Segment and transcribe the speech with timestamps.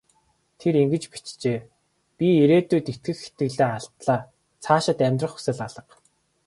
[0.59, 1.59] Тэр ингэж бичжээ:
[2.17, 4.19] "Би ирээдүйд итгэх итгэлээ алдлаа.
[4.63, 5.83] Цаашид амьдрах хүсэл алга".